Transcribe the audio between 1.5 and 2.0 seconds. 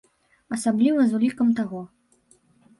таго.